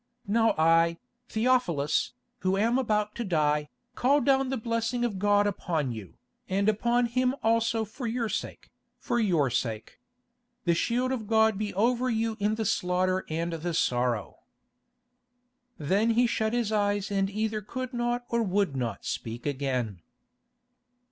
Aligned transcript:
Now 0.25 0.55
I, 0.57 0.97
Theophilus, 1.29 2.13
who 2.39 2.57
am 2.57 2.79
about 2.79 3.13
to 3.13 3.23
die, 3.23 3.69
call 3.93 4.19
down 4.19 4.49
the 4.49 4.57
blessing 4.57 5.05
of 5.05 5.19
God 5.19 5.45
upon 5.45 5.91
you, 5.91 6.15
and 6.49 6.67
upon 6.67 7.05
him 7.05 7.35
also 7.43 7.85
for 7.85 8.07
your 8.07 8.27
sake, 8.27 8.71
for 8.97 9.19
your 9.19 9.51
sake. 9.51 9.99
The 10.65 10.73
shield 10.73 11.11
of 11.11 11.27
God 11.27 11.55
be 11.59 11.71
over 11.75 12.09
you 12.09 12.35
in 12.39 12.55
the 12.55 12.65
slaughter 12.65 13.25
and 13.29 13.53
the 13.53 13.75
sorrow." 13.75 14.39
Then 15.77 16.09
he 16.17 16.25
shut 16.25 16.53
his 16.53 16.71
eyes 16.71 17.11
and 17.11 17.29
either 17.29 17.61
could 17.61 17.93
not 17.93 18.25
or 18.29 18.41
would 18.41 18.75
not 18.75 19.05
speak 19.05 19.45
again. 19.45 20.01